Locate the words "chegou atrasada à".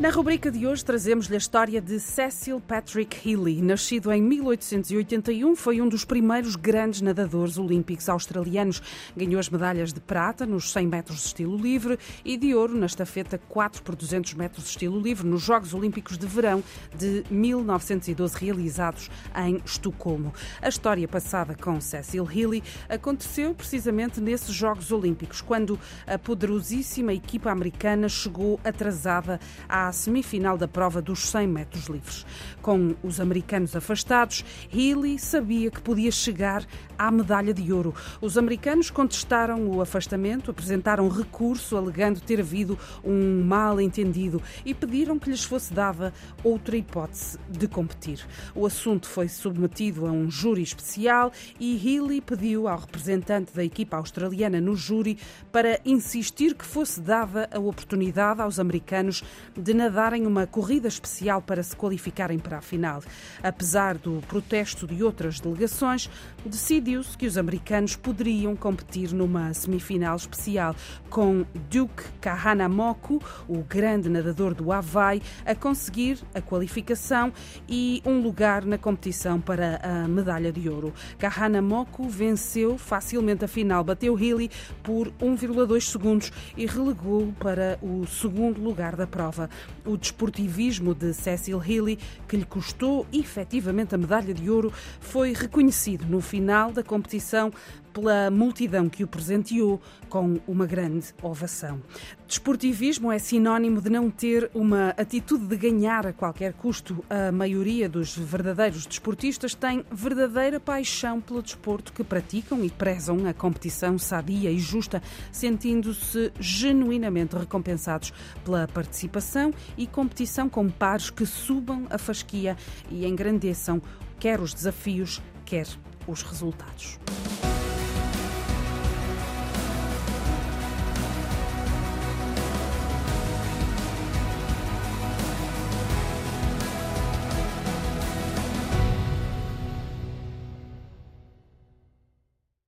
28.08-29.89